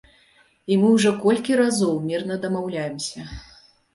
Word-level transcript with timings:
І 0.71 0.77
мы 0.83 0.87
ўжо 0.93 1.09
колькі 1.25 1.57
разоў 1.61 1.93
мірна 2.07 2.37
дамаўляемся. 2.45 3.29